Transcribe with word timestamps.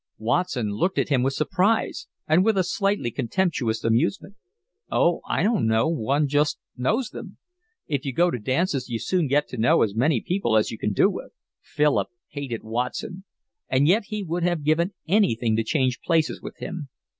Watson 0.17 0.69
looked 0.71 0.97
at 0.97 1.09
him 1.09 1.21
with 1.21 1.33
surprise 1.35 2.07
and 2.27 2.43
with 2.43 2.57
a 2.57 2.63
slightly 2.63 3.11
contemptuous 3.11 3.83
amusement. 3.83 4.35
"Oh, 4.91 5.21
I 5.29 5.43
don't 5.43 5.67
know, 5.67 5.87
one 5.87 6.27
just 6.27 6.57
knows 6.75 7.09
them. 7.11 7.37
If 7.85 8.03
you 8.03 8.11
go 8.11 8.31
to 8.31 8.39
dances 8.39 8.89
you 8.89 8.97
soon 8.97 9.27
get 9.27 9.47
to 9.49 9.57
know 9.57 9.83
as 9.83 9.93
many 9.93 10.19
people 10.19 10.57
as 10.57 10.71
you 10.71 10.79
can 10.79 10.93
do 10.93 11.07
with." 11.07 11.33
Philip 11.61 12.07
hated 12.29 12.63
Watson, 12.63 13.25
and 13.69 13.87
yet 13.87 14.05
he 14.05 14.23
would 14.23 14.41
have 14.41 14.63
given 14.63 14.95
anything 15.07 15.55
to 15.57 15.63
change 15.63 15.99
places 16.03 16.41
with 16.41 16.57
him. 16.57 16.89